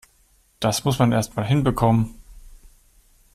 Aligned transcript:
Das 0.59 0.83
muss 0.83 0.97
man 0.97 1.11
erst 1.11 1.35
mal 1.35 1.45
hinbekommen! 1.45 2.15